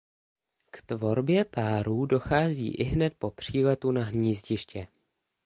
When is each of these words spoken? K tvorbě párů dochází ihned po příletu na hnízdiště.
K 0.71 0.81
tvorbě 0.81 1.45
párů 1.45 2.05
dochází 2.05 2.67
ihned 2.75 3.13
po 3.19 3.31
příletu 3.31 3.91
na 3.91 4.03
hnízdiště. 4.03 4.87